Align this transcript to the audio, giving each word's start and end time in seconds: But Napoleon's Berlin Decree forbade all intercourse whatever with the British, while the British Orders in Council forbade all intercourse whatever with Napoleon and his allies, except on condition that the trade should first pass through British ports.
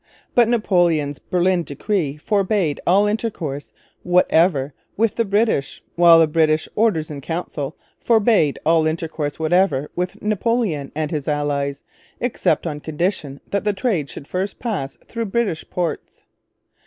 But 0.33 0.47
Napoleon's 0.47 1.19
Berlin 1.19 1.61
Decree 1.61 2.17
forbade 2.17 2.79
all 2.87 3.05
intercourse 3.05 3.71
whatever 4.01 4.73
with 4.97 5.13
the 5.13 5.25
British, 5.25 5.83
while 5.95 6.17
the 6.17 6.25
British 6.27 6.67
Orders 6.75 7.11
in 7.11 7.21
Council 7.21 7.77
forbade 7.99 8.57
all 8.65 8.87
intercourse 8.87 9.37
whatever 9.37 9.91
with 9.95 10.19
Napoleon 10.19 10.91
and 10.95 11.11
his 11.11 11.27
allies, 11.27 11.83
except 12.19 12.65
on 12.65 12.79
condition 12.79 13.41
that 13.51 13.63
the 13.63 13.73
trade 13.73 14.09
should 14.09 14.27
first 14.27 14.57
pass 14.57 14.97
through 15.07 15.25
British 15.25 15.69
ports. 15.69 16.23